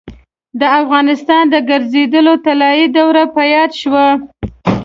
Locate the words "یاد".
3.53-3.71